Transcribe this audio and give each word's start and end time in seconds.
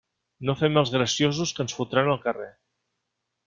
No 0.49 0.55
fem 0.61 0.79
els 0.83 0.93
graciosos, 0.95 1.53
que 1.59 1.63
ens 1.67 1.77
fotran 1.83 2.11
al 2.15 2.21
carrer. 2.27 2.51